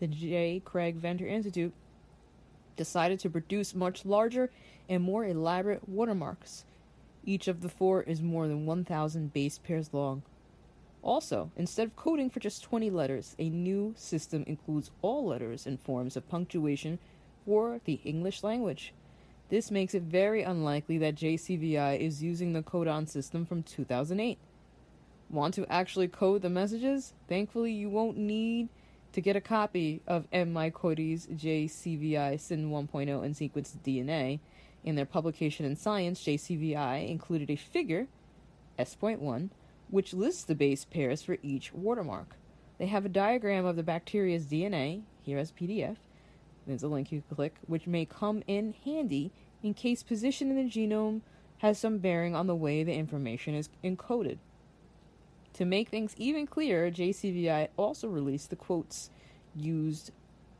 The 0.00 0.06
J. 0.06 0.62
Craig 0.64 0.96
Venter 0.96 1.26
Institute 1.26 1.74
decided 2.76 3.20
to 3.20 3.28
produce 3.30 3.74
much 3.74 4.04
larger 4.04 4.50
and 4.88 5.02
more 5.02 5.24
elaborate 5.24 5.88
watermarks. 5.88 6.64
Each 7.24 7.46
of 7.48 7.60
the 7.60 7.68
four 7.68 8.02
is 8.02 8.22
more 8.22 8.48
than 8.48 8.64
1,000 8.64 9.32
base 9.32 9.58
pairs 9.58 9.90
long. 9.92 10.22
Also, 11.02 11.50
instead 11.56 11.86
of 11.86 11.96
coding 11.96 12.30
for 12.30 12.40
just 12.40 12.62
20 12.62 12.90
letters, 12.90 13.34
a 13.38 13.48
new 13.48 13.94
system 13.96 14.44
includes 14.46 14.90
all 15.02 15.26
letters 15.26 15.66
and 15.66 15.80
forms 15.80 16.16
of 16.16 16.28
punctuation 16.28 16.98
for 17.44 17.80
the 17.84 18.00
English 18.04 18.42
language. 18.42 18.92
This 19.50 19.72
makes 19.72 19.94
it 19.94 20.04
very 20.04 20.42
unlikely 20.42 20.96
that 20.98 21.16
JCVI 21.16 21.98
is 21.98 22.22
using 22.22 22.52
the 22.52 22.62
codon 22.62 23.08
system 23.08 23.44
from 23.44 23.64
2008. 23.64 24.38
Want 25.28 25.54
to 25.54 25.66
actually 25.66 26.06
code 26.06 26.42
the 26.42 26.48
messages? 26.48 27.14
Thankfully, 27.28 27.72
you 27.72 27.90
won't 27.90 28.16
need 28.16 28.68
to 29.12 29.20
get 29.20 29.34
a 29.34 29.40
copy 29.40 30.02
of 30.06 30.28
M. 30.32 30.54
mycoides 30.54 31.26
JCVI 31.36 32.38
SYN 32.38 32.70
1.0 32.70 33.24
and 33.24 33.34
sequenced 33.34 33.78
DNA. 33.84 34.38
In 34.84 34.94
their 34.94 35.04
publication 35.04 35.66
in 35.66 35.74
Science, 35.74 36.22
JCVI 36.22 37.08
included 37.10 37.50
a 37.50 37.56
figure, 37.56 38.06
S.1, 38.78 39.50
which 39.88 40.14
lists 40.14 40.44
the 40.44 40.54
base 40.54 40.84
pairs 40.84 41.22
for 41.22 41.38
each 41.42 41.74
watermark. 41.74 42.36
They 42.78 42.86
have 42.86 43.04
a 43.04 43.10
diagram 43.10 43.66
of 43.66 43.74
the 43.74 43.82
bacteria's 43.82 44.46
DNA, 44.46 45.02
here 45.22 45.38
as 45.38 45.50
PDF. 45.50 45.96
There's 46.66 46.82
a 46.82 46.88
link 46.88 47.10
you 47.10 47.22
can 47.26 47.36
click, 47.36 47.54
which 47.66 47.86
may 47.86 48.04
come 48.04 48.42
in 48.46 48.74
handy 48.84 49.32
in 49.62 49.74
case 49.74 50.02
position 50.02 50.50
in 50.50 50.56
the 50.56 50.70
genome 50.70 51.22
has 51.58 51.78
some 51.78 51.98
bearing 51.98 52.34
on 52.34 52.46
the 52.46 52.54
way 52.54 52.82
the 52.82 52.94
information 52.94 53.54
is 53.54 53.68
encoded. 53.84 54.38
To 55.54 55.64
make 55.64 55.88
things 55.88 56.14
even 56.16 56.46
clearer, 56.46 56.90
JCVI 56.90 57.68
also 57.76 58.08
released 58.08 58.50
the 58.50 58.56
quotes 58.56 59.10
used 59.54 60.10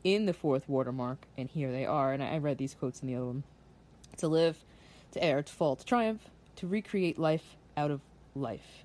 in 0.03 0.25
the 0.25 0.33
fourth 0.33 0.67
watermark, 0.67 1.25
and 1.37 1.49
here 1.49 1.71
they 1.71 1.85
are, 1.85 2.13
and 2.13 2.21
I 2.21 2.37
read 2.37 2.57
these 2.57 2.75
quotes 2.75 3.01
in 3.01 3.07
the 3.07 3.15
one. 3.15 3.43
To 4.17 4.27
live, 4.27 4.63
to 5.13 5.23
err, 5.23 5.41
to 5.41 5.53
fall, 5.53 5.75
to 5.75 5.85
triumph, 5.85 6.29
to 6.57 6.67
recreate 6.67 7.17
life 7.17 7.55
out 7.77 7.91
of 7.91 8.01
life. 8.35 8.83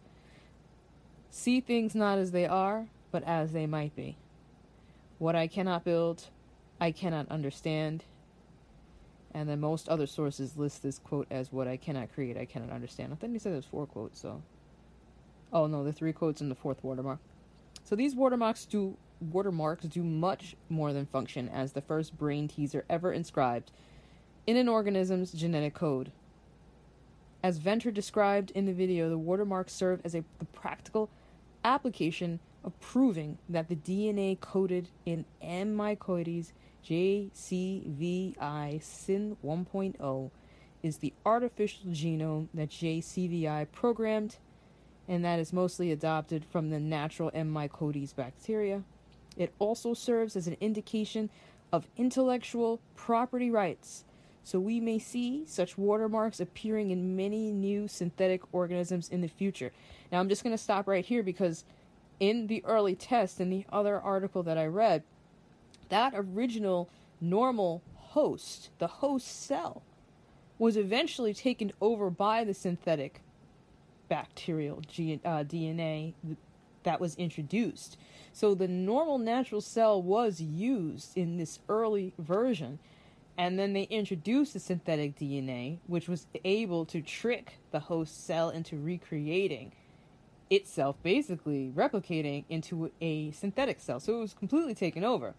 See 1.30 1.60
things 1.60 1.94
not 1.94 2.18
as 2.18 2.30
they 2.30 2.46
are, 2.46 2.86
but 3.10 3.22
as 3.24 3.52
they 3.52 3.66
might 3.66 3.94
be. 3.94 4.16
What 5.18 5.36
I 5.36 5.46
cannot 5.46 5.84
build, 5.84 6.28
I 6.80 6.90
cannot 6.90 7.30
understand. 7.30 8.04
And 9.32 9.48
then 9.48 9.60
most 9.60 9.88
other 9.88 10.06
sources 10.06 10.56
list 10.56 10.82
this 10.82 10.98
quote 10.98 11.26
as 11.30 11.52
what 11.52 11.68
I 11.68 11.76
cannot 11.76 12.12
create, 12.12 12.36
I 12.36 12.46
cannot 12.46 12.70
understand. 12.70 13.12
I 13.12 13.16
think 13.16 13.32
he 13.32 13.38
said 13.38 13.52
there's 13.52 13.64
four 13.64 13.86
quotes, 13.86 14.20
so. 14.20 14.42
Oh 15.52 15.66
no, 15.66 15.84
the 15.84 15.92
three 15.92 16.12
quotes 16.12 16.40
and 16.40 16.50
the 16.50 16.54
fourth 16.54 16.82
watermark. 16.82 17.18
So 17.84 17.94
these 17.94 18.14
watermarks 18.14 18.64
do 18.64 18.96
watermarks 19.20 19.84
do 19.84 20.02
much 20.02 20.56
more 20.68 20.92
than 20.92 21.06
function 21.06 21.48
as 21.48 21.72
the 21.72 21.80
first 21.80 22.16
brain 22.18 22.48
teaser 22.48 22.84
ever 22.90 23.12
inscribed 23.12 23.72
in 24.46 24.56
an 24.56 24.68
organism's 24.68 25.32
genetic 25.32 25.74
code. 25.74 26.12
As 27.42 27.58
Venter 27.58 27.90
described 27.90 28.50
in 28.52 28.66
the 28.66 28.72
video, 28.72 29.08
the 29.08 29.18
watermarks 29.18 29.72
serve 29.72 30.00
as 30.04 30.14
a 30.14 30.24
the 30.38 30.46
practical 30.46 31.10
application 31.64 32.40
of 32.64 32.78
proving 32.80 33.38
that 33.48 33.68
the 33.68 33.76
DNA 33.76 34.38
coded 34.40 34.88
in 35.04 35.24
M. 35.40 35.76
mycoides 35.76 36.52
JCVI 36.88 38.80
SYN 38.80 39.36
1.0 39.44 40.30
is 40.84 40.98
the 40.98 41.12
artificial 41.24 41.90
genome 41.90 42.46
that 42.54 42.70
JCVI 42.70 43.66
programmed 43.72 44.36
and 45.08 45.24
that 45.24 45.40
is 45.40 45.52
mostly 45.52 45.90
adopted 45.90 46.44
from 46.44 46.70
the 46.70 46.78
natural 46.78 47.30
M. 47.34 47.52
mycoides 47.52 48.14
bacteria. 48.14 48.82
It 49.36 49.52
also 49.58 49.94
serves 49.94 50.36
as 50.36 50.46
an 50.46 50.56
indication 50.60 51.30
of 51.72 51.88
intellectual 51.96 52.80
property 52.94 53.50
rights, 53.50 54.04
so 54.44 54.60
we 54.60 54.80
may 54.80 54.98
see 54.98 55.44
such 55.46 55.76
watermarks 55.76 56.40
appearing 56.40 56.90
in 56.90 57.16
many 57.16 57.50
new 57.50 57.88
synthetic 57.88 58.42
organisms 58.52 59.08
in 59.08 59.20
the 59.20 59.28
future. 59.28 59.72
Now, 60.10 60.20
I'm 60.20 60.28
just 60.28 60.44
going 60.44 60.56
to 60.56 60.62
stop 60.62 60.86
right 60.86 61.04
here 61.04 61.22
because 61.22 61.64
in 62.20 62.46
the 62.46 62.64
early 62.64 62.94
test, 62.94 63.40
in 63.40 63.50
the 63.50 63.66
other 63.70 64.00
article 64.00 64.42
that 64.44 64.56
I 64.56 64.66
read, 64.66 65.02
that 65.88 66.12
original 66.14 66.90
normal 67.20 67.82
host, 67.94 68.70
the 68.78 68.86
host 68.86 69.26
cell, 69.26 69.82
was 70.58 70.76
eventually 70.76 71.34
taken 71.34 71.72
over 71.80 72.10
by 72.10 72.44
the 72.44 72.54
synthetic 72.54 73.20
bacterial 74.08 74.80
G- 74.86 75.20
uh, 75.24 75.44
DNA 75.44 76.14
that 76.84 77.00
was 77.00 77.14
introduced. 77.16 77.98
So 78.32 78.54
the 78.54 78.68
normal 78.68 79.18
natural 79.18 79.60
cell 79.60 80.00
was 80.00 80.40
used 80.40 81.16
in 81.16 81.36
this 81.36 81.58
early 81.68 82.14
version, 82.18 82.78
and 83.36 83.58
then 83.58 83.72
they 83.72 83.82
introduced 83.82 84.54
the 84.54 84.60
synthetic 84.60 85.18
DNA, 85.18 85.78
which 85.86 86.08
was 86.08 86.26
able 86.44 86.86
to 86.86 87.02
trick 87.02 87.58
the 87.70 87.80
host 87.80 88.24
cell 88.24 88.50
into 88.50 88.76
recreating 88.76 89.72
itself, 90.48 90.96
basically 91.02 91.70
replicating 91.74 92.44
into 92.48 92.90
a 93.00 93.32
synthetic 93.32 93.80
cell. 93.80 93.98
So 93.98 94.16
it 94.18 94.20
was 94.20 94.32
completely 94.32 94.74
taken 94.74 95.04
over 95.04 95.34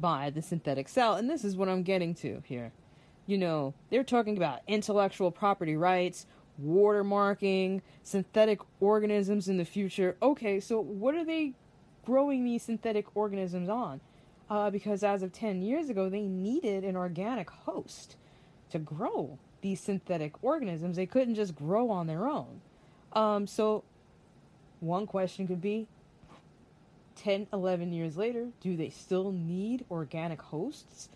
by 0.00 0.30
the 0.30 0.42
synthetic 0.42 0.88
cell. 0.88 1.14
And 1.14 1.28
this 1.28 1.44
is 1.44 1.56
what 1.56 1.68
I'm 1.68 1.82
getting 1.82 2.14
to 2.16 2.42
here. 2.46 2.72
You 3.26 3.38
know, 3.38 3.74
they're 3.90 4.04
talking 4.04 4.36
about 4.36 4.60
intellectual 4.66 5.30
property 5.30 5.76
rights, 5.76 6.26
watermarking, 6.62 7.82
synthetic 8.02 8.60
organisms 8.80 9.48
in 9.48 9.56
the 9.56 9.64
future. 9.64 10.16
Okay, 10.22 10.60
so 10.60 10.80
what 10.80 11.14
are 11.14 11.24
they 11.24 11.52
growing 12.04 12.44
these 12.44 12.62
synthetic 12.62 13.16
organisms 13.16 13.68
on? 13.68 14.00
Uh, 14.48 14.68
because 14.68 15.04
as 15.04 15.22
of 15.22 15.32
10 15.32 15.62
years 15.62 15.88
ago, 15.88 16.08
they 16.08 16.22
needed 16.22 16.84
an 16.84 16.96
organic 16.96 17.48
host 17.50 18.16
to 18.70 18.78
grow 18.78 19.38
these 19.60 19.80
synthetic 19.80 20.42
organisms. 20.42 20.96
They 20.96 21.06
couldn't 21.06 21.36
just 21.36 21.54
grow 21.54 21.90
on 21.90 22.06
their 22.06 22.28
own. 22.28 22.60
Um, 23.12 23.46
so, 23.46 23.84
one 24.80 25.06
question 25.06 25.46
could 25.46 25.60
be 25.60 25.86
10, 27.20 27.48
11 27.52 27.92
years 27.92 28.16
later, 28.16 28.48
do 28.60 28.76
they 28.76 28.88
still 28.88 29.30
need 29.30 29.84
organic 29.90 30.40
hosts 30.40 31.10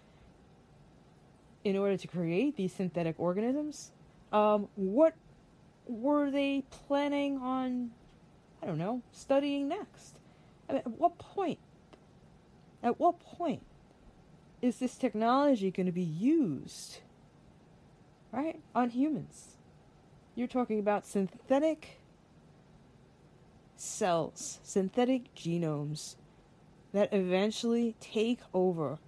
in 1.64 1.76
order 1.76 1.96
to 1.96 2.06
create 2.06 2.56
these 2.56 2.74
synthetic 2.74 3.18
organisms? 3.18 3.90
Um, 4.32 4.68
what 4.74 5.14
were 5.86 6.30
they 6.30 6.64
planning 6.70 7.38
on, 7.38 7.92
I 8.62 8.66
don't 8.66 8.78
know, 8.78 9.02
studying 9.12 9.68
next? 9.68 10.16
I 10.68 10.74
mean, 10.74 10.82
at 10.84 10.92
what 10.92 11.16
point? 11.18 11.58
At 12.82 13.00
what 13.00 13.18
point 13.18 13.62
is 14.60 14.78
this 14.78 14.96
technology 14.96 15.70
going 15.70 15.86
to 15.86 15.92
be 15.92 16.02
used, 16.02 16.98
right, 18.30 18.60
on 18.74 18.90
humans? 18.90 19.56
You're 20.34 20.48
talking 20.48 20.78
about 20.78 21.06
synthetic 21.06 22.00
cells, 23.84 24.60
synthetic 24.62 25.34
genomes 25.34 26.16
that 26.92 27.12
eventually 27.12 27.94
take 28.00 28.40
over 28.52 28.98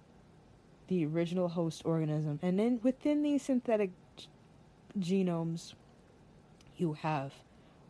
the 0.87 1.05
original 1.05 1.49
host 1.49 1.81
organism. 1.85 2.39
And 2.41 2.59
then 2.59 2.79
within 2.83 3.23
these 3.23 3.43
synthetic 3.43 3.91
g- 4.15 4.27
genomes, 4.99 5.73
you 6.77 6.93
have 6.93 7.33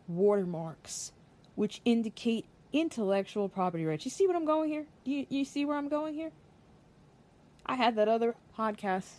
watermarks 0.06 1.12
which 1.54 1.80
indicate 1.84 2.46
intellectual 2.72 3.48
property 3.48 3.84
rights. 3.84 4.04
You 4.04 4.10
see 4.10 4.26
what 4.26 4.36
I'm 4.36 4.44
going 4.44 4.70
here? 4.70 4.86
You 5.04 5.26
you 5.28 5.44
see 5.44 5.64
where 5.64 5.76
I'm 5.76 5.88
going 5.88 6.14
here? 6.14 6.30
I 7.66 7.74
had 7.74 7.96
that 7.96 8.08
other 8.08 8.34
podcast, 8.56 9.10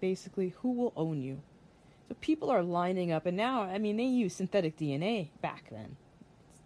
basically, 0.00 0.54
who 0.60 0.72
will 0.72 0.92
own 0.96 1.22
you? 1.22 1.42
So 2.08 2.16
people 2.20 2.50
are 2.50 2.62
lining 2.62 3.12
up, 3.12 3.26
and 3.26 3.36
now, 3.36 3.62
I 3.62 3.78
mean, 3.78 3.96
they 3.96 4.04
use 4.04 4.34
synthetic 4.34 4.76
DNA 4.76 5.28
back 5.40 5.64
then. 5.70 5.96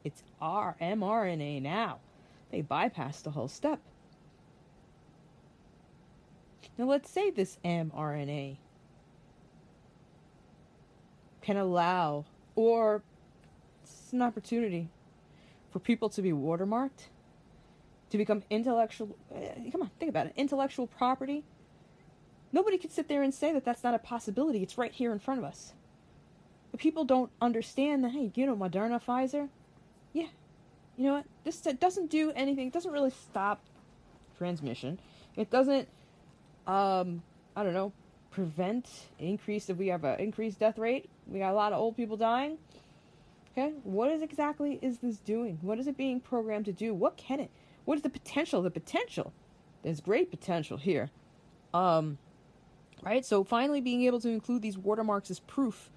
It's, 0.05 0.23
R 0.41 0.77
mRNA 0.81 1.63
now. 1.63 1.99
They 2.51 2.63
bypassed 2.63 3.23
the 3.23 3.31
whole 3.31 3.49
step. 3.49 3.81
Now 6.79 6.87
let's 6.87 7.11
say 7.11 7.31
this 7.31 7.59
mRNA 7.65 8.57
can 11.43 11.57
allow, 11.57 12.25
or 12.55 13.03
it's 13.83 14.13
an 14.13 14.23
opportunity 14.23 14.89
for 15.71 15.79
people 15.79 16.09
to 16.11 16.23
be 16.23 16.33
watermarked, 16.33 17.09
to 18.11 18.19
become 18.19 18.43
intellectual. 18.51 19.17
Uh, 19.35 19.71
come 19.71 19.83
on, 19.83 19.91
think 19.99 20.09
about 20.09 20.27
it. 20.27 20.33
Intellectual 20.37 20.87
property. 20.87 21.45
Nobody 22.53 22.79
can 22.79 22.91
sit 22.91 23.09
there 23.09 23.23
and 23.23 23.33
say 23.33 23.53
that 23.53 23.65
that's 23.65 23.85
not 23.85 23.95
a 23.95 23.99
possibility. 23.99 24.63
It's 24.63 24.77
right 24.77 24.93
here 24.93 25.13
in 25.13 25.19
front 25.21 25.39
of 25.39 25.45
us. 25.45 25.73
But 26.71 26.81
people 26.81 27.05
don't 27.05 27.31
understand 27.41 28.03
that. 28.05 28.13
Hey, 28.13 28.33
you 28.35 28.47
know, 28.47 28.57
Moderna, 28.57 29.01
Pfizer. 29.03 29.49
Yeah, 30.13 30.27
you 30.97 31.05
know 31.05 31.15
what? 31.15 31.25
This 31.45 31.61
doesn't 31.61 32.11
do 32.11 32.33
anything. 32.33 32.67
It 32.67 32.73
doesn't 32.73 32.93
really 32.93 33.11
stop 33.11 33.63
transmission. 34.39 34.99
It 35.37 35.51
doesn't. 35.51 35.89
Um, 36.67 37.23
I 37.57 37.63
don't 37.63 37.75
know. 37.75 37.93
Prevent 38.31 38.89
increase 39.19 39.69
if 39.69 39.77
we 39.77 39.89
have 39.89 40.05
an 40.05 40.21
increased 40.21 40.61
death 40.61 40.79
rate. 40.79 41.09
We 41.27 41.41
got 41.41 41.53
a 41.53 41.57
lot 41.57 41.73
of 41.73 41.79
old 41.79 41.97
people 41.97 42.17
dying. 42.17 42.59
Okay, 43.53 43.75
what 43.83 44.11
is 44.11 44.23
exactly 44.23 44.79
is 44.81 44.99
this 44.99 45.19
doing? 45.19 45.59
What 45.63 45.79
is 45.79 45.89
it 45.89 45.97
being 45.97 46.21
programmed 46.21 46.67
to 46.67 46.73
do? 46.73 46.95
What 46.95 47.17
can 47.17 47.41
it? 47.41 47.51
What 47.85 47.97
is 47.97 48.03
the 48.03 48.11
potential? 48.11 48.63
The 48.63 48.71
potential. 48.71 49.33
There's 49.83 50.01
great 50.01 50.31
potential 50.31 50.77
here. 50.77 51.11
Um, 51.75 52.19
right? 53.03 53.25
So 53.25 53.43
finally 53.43 53.81
being 53.81 54.03
able 54.05 54.21
to 54.21 54.29
include 54.29 54.63
these 54.63 54.79
watermarks 54.79 55.31
is 55.31 55.41
proof 55.41 55.91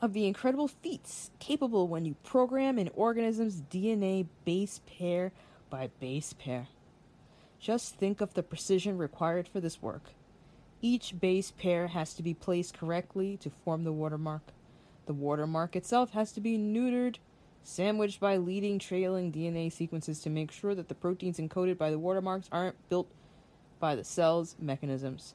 of 0.00 0.12
the 0.12 0.26
incredible 0.26 0.68
feats 0.68 1.30
capable 1.38 1.88
when 1.88 2.04
you 2.04 2.14
program 2.22 2.78
an 2.78 2.90
organism's 2.94 3.60
DNA 3.62 4.26
base 4.44 4.80
pair 4.86 5.32
by 5.70 5.90
base 6.00 6.32
pair. 6.32 6.68
Just 7.60 7.96
think 7.96 8.20
of 8.20 8.34
the 8.34 8.42
precision 8.42 8.96
required 8.96 9.48
for 9.48 9.60
this 9.60 9.82
work. 9.82 10.04
Each 10.80 11.18
base 11.18 11.50
pair 11.50 11.88
has 11.88 12.14
to 12.14 12.22
be 12.22 12.34
placed 12.34 12.78
correctly 12.78 13.36
to 13.38 13.50
form 13.50 13.82
the 13.82 13.92
watermark. 13.92 14.42
The 15.06 15.12
watermark 15.14 15.74
itself 15.74 16.10
has 16.12 16.30
to 16.32 16.40
be 16.40 16.56
neutered, 16.56 17.16
sandwiched 17.64 18.20
by 18.20 18.36
leading 18.36 18.78
trailing 18.78 19.32
DNA 19.32 19.72
sequences 19.72 20.20
to 20.20 20.30
make 20.30 20.52
sure 20.52 20.76
that 20.76 20.88
the 20.88 20.94
proteins 20.94 21.38
encoded 21.38 21.76
by 21.76 21.90
the 21.90 21.98
watermarks 21.98 22.48
aren't 22.52 22.88
built 22.88 23.10
by 23.80 23.96
the 23.96 24.04
cell's 24.04 24.54
mechanisms. 24.60 25.34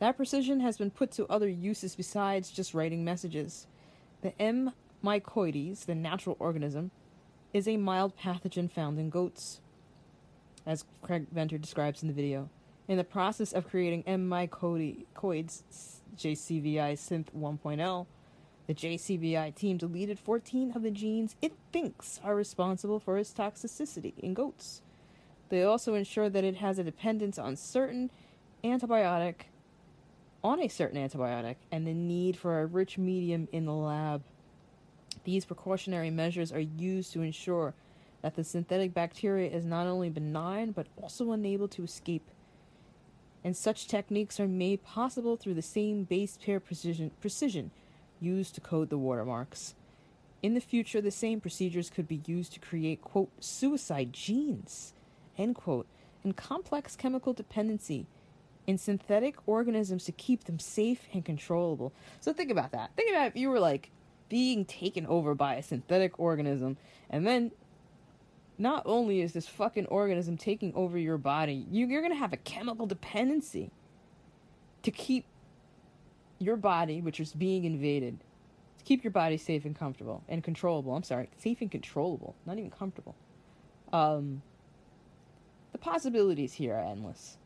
That 0.00 0.16
precision 0.16 0.58
has 0.60 0.76
been 0.76 0.90
put 0.90 1.12
to 1.12 1.26
other 1.28 1.48
uses 1.48 1.94
besides 1.94 2.50
just 2.50 2.74
writing 2.74 3.04
messages. 3.04 3.68
The 4.22 4.40
M. 4.40 4.72
mycoides, 5.04 5.84
the 5.84 5.96
natural 5.96 6.36
organism, 6.38 6.92
is 7.52 7.66
a 7.66 7.76
mild 7.76 8.16
pathogen 8.16 8.70
found 8.70 8.98
in 8.98 9.10
goats, 9.10 9.60
as 10.64 10.84
Craig 11.02 11.26
Venter 11.32 11.58
describes 11.58 12.02
in 12.02 12.08
the 12.08 12.14
video. 12.14 12.48
In 12.86 12.98
the 12.98 13.04
process 13.04 13.52
of 13.52 13.68
creating 13.68 14.04
M. 14.06 14.28
mycoides, 14.28 15.62
JCVI 16.16 16.92
Synth 16.94 17.26
1.0, 17.36 18.06
the 18.68 18.74
JCVI 18.74 19.54
team 19.56 19.76
deleted 19.76 20.20
14 20.20 20.72
of 20.76 20.82
the 20.82 20.92
genes 20.92 21.34
it 21.42 21.54
thinks 21.72 22.20
are 22.22 22.36
responsible 22.36 23.00
for 23.00 23.18
its 23.18 23.32
toxicity 23.32 24.16
in 24.18 24.34
goats. 24.34 24.82
They 25.48 25.64
also 25.64 25.94
ensure 25.94 26.30
that 26.30 26.44
it 26.44 26.56
has 26.56 26.78
a 26.78 26.84
dependence 26.84 27.40
on 27.40 27.56
certain 27.56 28.10
antibiotic 28.62 29.46
on 30.44 30.60
a 30.60 30.68
certain 30.68 31.08
antibiotic 31.08 31.56
and 31.70 31.86
the 31.86 31.94
need 31.94 32.36
for 32.36 32.60
a 32.60 32.66
rich 32.66 32.98
medium 32.98 33.48
in 33.52 33.64
the 33.64 33.72
lab. 33.72 34.22
These 35.24 35.44
precautionary 35.44 36.10
measures 36.10 36.52
are 36.52 36.60
used 36.60 37.12
to 37.12 37.22
ensure 37.22 37.74
that 38.22 38.34
the 38.34 38.44
synthetic 38.44 38.94
bacteria 38.94 39.50
is 39.50 39.64
not 39.64 39.86
only 39.86 40.10
benign 40.10 40.72
but 40.72 40.86
also 41.00 41.32
unable 41.32 41.68
to 41.68 41.84
escape. 41.84 42.28
And 43.44 43.56
such 43.56 43.88
techniques 43.88 44.38
are 44.38 44.48
made 44.48 44.84
possible 44.84 45.36
through 45.36 45.54
the 45.54 45.62
same 45.62 46.04
base 46.04 46.38
pair 46.44 46.60
precision, 46.60 47.10
precision 47.20 47.70
used 48.20 48.54
to 48.54 48.60
code 48.60 48.90
the 48.90 48.98
watermarks. 48.98 49.74
In 50.42 50.54
the 50.54 50.60
future, 50.60 51.00
the 51.00 51.10
same 51.10 51.40
procedures 51.40 51.90
could 51.90 52.08
be 52.08 52.22
used 52.26 52.52
to 52.52 52.60
create, 52.60 53.00
quote, 53.00 53.30
suicide 53.40 54.12
genes, 54.12 54.92
end 55.38 55.54
quote, 55.54 55.86
and 56.24 56.36
complex 56.36 56.96
chemical 56.96 57.32
dependency 57.32 58.06
in 58.66 58.78
synthetic 58.78 59.36
organisms 59.46 60.04
to 60.04 60.12
keep 60.12 60.44
them 60.44 60.58
safe 60.58 61.06
and 61.12 61.24
controllable. 61.24 61.92
So 62.20 62.32
think 62.32 62.50
about 62.50 62.72
that. 62.72 62.90
Think 62.96 63.10
about 63.10 63.26
if 63.28 63.36
you 63.36 63.50
were 63.50 63.60
like 63.60 63.90
being 64.28 64.64
taken 64.64 65.06
over 65.06 65.34
by 65.34 65.56
a 65.56 65.62
synthetic 65.62 66.18
organism, 66.18 66.76
and 67.10 67.26
then 67.26 67.50
not 68.58 68.82
only 68.86 69.20
is 69.20 69.32
this 69.32 69.48
fucking 69.48 69.86
organism 69.86 70.36
taking 70.36 70.72
over 70.74 70.96
your 70.96 71.18
body, 71.18 71.66
you, 71.70 71.86
you're 71.86 72.02
gonna 72.02 72.14
have 72.14 72.32
a 72.32 72.38
chemical 72.38 72.86
dependency 72.86 73.70
to 74.82 74.90
keep 74.90 75.24
your 76.38 76.56
body, 76.56 77.00
which 77.00 77.20
is 77.20 77.32
being 77.32 77.64
invaded, 77.64 78.18
to 78.78 78.84
keep 78.84 79.04
your 79.04 79.10
body 79.10 79.36
safe 79.36 79.64
and 79.64 79.76
comfortable 79.78 80.22
and 80.28 80.42
controllable. 80.42 80.94
I'm 80.94 81.02
sorry, 81.02 81.28
safe 81.38 81.60
and 81.60 81.70
controllable, 81.70 82.34
not 82.46 82.58
even 82.58 82.70
comfortable. 82.70 83.14
Um, 83.92 84.42
the 85.72 85.78
possibilities 85.78 86.54
here 86.54 86.74
are 86.74 86.84
endless. 86.84 87.38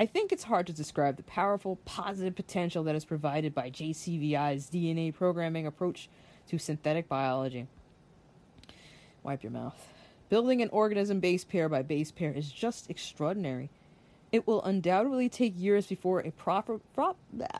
I 0.00 0.06
think 0.06 0.32
it's 0.32 0.44
hard 0.44 0.66
to 0.66 0.72
describe 0.72 1.18
the 1.18 1.22
powerful, 1.24 1.76
positive 1.84 2.34
potential 2.34 2.82
that 2.84 2.94
is 2.94 3.04
provided 3.04 3.54
by 3.54 3.68
JCVI's 3.68 4.70
DNA 4.70 5.14
programming 5.14 5.66
approach 5.66 6.08
to 6.48 6.56
synthetic 6.56 7.06
biology. 7.06 7.66
Wipe 9.22 9.42
your 9.42 9.52
mouth. 9.52 9.76
Building 10.30 10.62
an 10.62 10.70
organism 10.70 11.20
base 11.20 11.44
pair 11.44 11.68
by 11.68 11.82
base 11.82 12.10
pair 12.10 12.32
is 12.32 12.50
just 12.50 12.88
extraordinary. 12.88 13.68
It 14.32 14.46
will 14.46 14.62
undoubtedly 14.62 15.28
take 15.28 15.52
years 15.54 15.86
before 15.86 16.20
a 16.20 16.30
prof- 16.30 16.80
pro- 16.94 17.16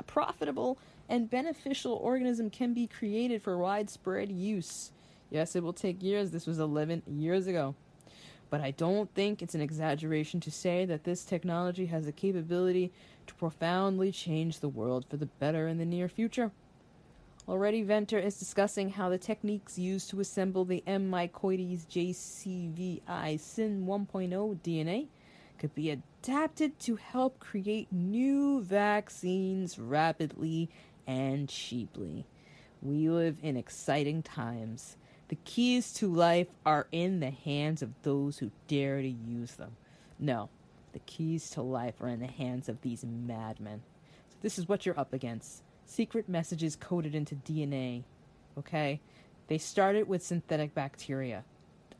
profitable 0.06 0.78
and 1.10 1.28
beneficial 1.28 1.92
organism 1.92 2.48
can 2.48 2.72
be 2.72 2.86
created 2.86 3.42
for 3.42 3.58
widespread 3.58 4.32
use. 4.32 4.92
Yes, 5.28 5.54
it 5.54 5.62
will 5.62 5.74
take 5.74 6.02
years. 6.02 6.30
This 6.30 6.46
was 6.46 6.58
11 6.58 7.02
years 7.06 7.46
ago. 7.46 7.74
But 8.50 8.60
I 8.60 8.72
don't 8.72 9.12
think 9.14 9.40
it's 9.40 9.54
an 9.54 9.60
exaggeration 9.60 10.40
to 10.40 10.50
say 10.50 10.84
that 10.84 11.04
this 11.04 11.24
technology 11.24 11.86
has 11.86 12.04
the 12.04 12.12
capability 12.12 12.92
to 13.28 13.34
profoundly 13.34 14.10
change 14.10 14.58
the 14.58 14.68
world 14.68 15.06
for 15.08 15.16
the 15.16 15.26
better 15.26 15.68
in 15.68 15.78
the 15.78 15.84
near 15.84 16.08
future. 16.08 16.50
Already, 17.48 17.82
Venter 17.82 18.18
is 18.18 18.38
discussing 18.38 18.90
how 18.90 19.08
the 19.08 19.18
techniques 19.18 19.78
used 19.78 20.10
to 20.10 20.20
assemble 20.20 20.64
the 20.64 20.82
M. 20.86 21.10
mycoides 21.10 21.86
JCVI 21.86 23.40
SYN 23.40 23.86
1.0 23.86 24.60
DNA 24.60 25.08
could 25.58 25.74
be 25.74 25.90
adapted 25.90 26.78
to 26.80 26.96
help 26.96 27.38
create 27.38 27.92
new 27.92 28.62
vaccines 28.62 29.78
rapidly 29.78 30.70
and 31.06 31.48
cheaply. 31.48 32.26
We 32.82 33.10
live 33.10 33.36
in 33.42 33.56
exciting 33.56 34.22
times. 34.22 34.96
The 35.30 35.36
keys 35.44 35.92
to 35.92 36.12
life 36.12 36.48
are 36.66 36.88
in 36.90 37.20
the 37.20 37.30
hands 37.30 37.82
of 37.82 37.90
those 38.02 38.38
who 38.38 38.50
dare 38.66 39.00
to 39.00 39.08
use 39.08 39.52
them. 39.52 39.76
No, 40.18 40.48
the 40.92 40.98
keys 40.98 41.50
to 41.50 41.62
life 41.62 42.00
are 42.00 42.08
in 42.08 42.18
the 42.18 42.26
hands 42.26 42.68
of 42.68 42.80
these 42.80 43.04
madmen. 43.04 43.80
So, 44.28 44.36
this 44.42 44.58
is 44.58 44.68
what 44.68 44.84
you're 44.84 44.98
up 44.98 45.12
against 45.12 45.62
secret 45.86 46.28
messages 46.28 46.74
coded 46.74 47.14
into 47.14 47.36
DNA. 47.36 48.02
Okay? 48.58 48.98
They 49.46 49.56
started 49.56 50.08
with 50.08 50.24
synthetic 50.24 50.74
bacteria 50.74 51.44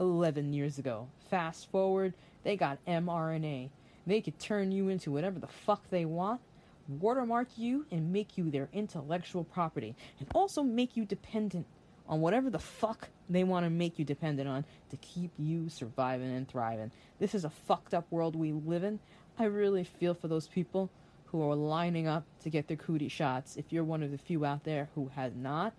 11 0.01 0.53
years 0.53 0.79
ago. 0.79 1.07
Fast 1.31 1.71
forward, 1.71 2.15
they 2.43 2.57
got 2.57 2.85
mRNA. 2.85 3.71
They 4.09 4.21
could 4.23 4.41
turn 4.41 4.73
you 4.73 4.89
into 4.89 5.13
whatever 5.13 5.39
the 5.39 5.47
fuck 5.47 5.89
they 5.89 6.05
want, 6.05 6.41
watermark 6.89 7.47
you, 7.57 7.87
and 7.93 8.13
make 8.13 8.37
you 8.37 8.51
their 8.51 8.69
intellectual 8.73 9.45
property, 9.45 9.95
and 10.19 10.27
also 10.35 10.65
make 10.65 10.97
you 10.97 11.05
dependent 11.05 11.67
on 12.11 12.21
whatever 12.21 12.51
the 12.51 12.59
fuck 12.59 13.09
they 13.31 13.45
want 13.45 13.65
to 13.65 13.71
make 13.71 13.99
you 13.99 14.05
dependent 14.05 14.49
on 14.49 14.65
to 14.91 14.97
keep 14.97 15.31
you 15.39 15.69
surviving 15.69 16.35
and 16.35 16.49
thriving. 16.49 16.91
This 17.21 17.35
is 17.35 17.45
a 17.45 17.51
fucked 17.51 17.95
up 17.95 18.05
world 18.11 18.35
we 18.35 18.53
live 18.53 18.83
in. 18.83 18.99
I 19.39 19.45
really 19.45 19.85
feel 19.85 20.13
for 20.13 20.27
those 20.27 20.49
people 20.49 20.91
who 21.27 21.49
are 21.49 21.55
lining 21.55 22.09
up 22.09 22.25
to 22.43 22.51
get 22.51 22.67
their 22.67 22.77
cootie 22.77 23.09
shots. 23.09 23.57
If 23.57 23.73
you're 23.73 23.85
one 23.85 24.03
of 24.03 24.11
the 24.11 24.19
few 24.19 24.45
out 24.45 24.65
there 24.65 24.89
who 24.97 25.09
has 25.15 25.33
not, 25.37 25.73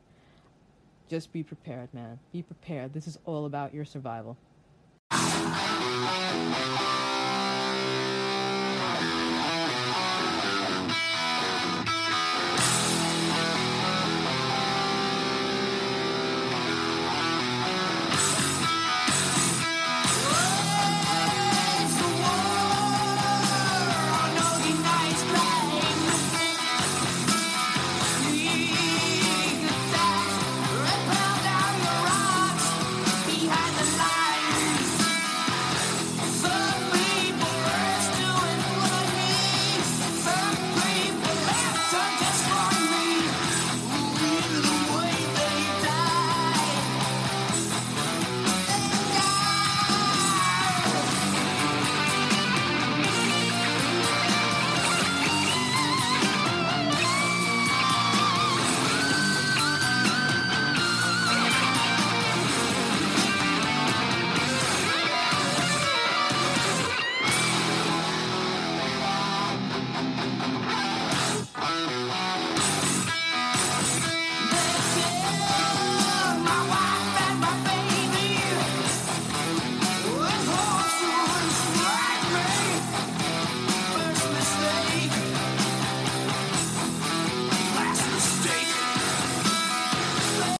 just 1.10 1.34
be 1.34 1.44
prepared, 1.44 1.94
man. 1.94 2.18
Be 2.32 2.42
prepared. 2.42 2.94
This 2.94 3.06
is 3.06 3.20
all 3.26 3.46
about 3.46 3.74
your 3.74 3.84
survival. 3.84 4.38